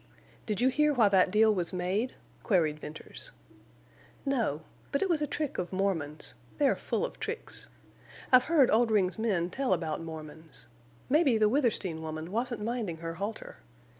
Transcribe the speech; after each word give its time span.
"Did 0.47 0.59
you 0.61 0.69
hear 0.69 0.95
why 0.95 1.09
that 1.09 1.29
deal 1.29 1.53
was 1.53 1.71
made?" 1.71 2.15
queried 2.41 2.79
Venters. 2.79 3.31
"No. 4.25 4.61
But 4.91 5.03
it 5.03 5.09
was 5.09 5.21
a 5.21 5.27
trick 5.27 5.59
of 5.59 5.71
Mormons. 5.71 6.33
They're 6.57 6.75
full 6.75 7.05
of 7.05 7.19
tricks. 7.19 7.67
I've 8.31 8.45
heard 8.45 8.71
Oldring's 8.71 9.19
men 9.19 9.51
tell 9.51 9.73
about 9.73 10.01
Mormons. 10.01 10.65
Maybe 11.07 11.37
the 11.37 11.47
Withersteen 11.49 12.01
woman 12.01 12.31
wasn't 12.31 12.63
minding 12.63 12.97
her 12.97 13.13
halter! 13.13 13.57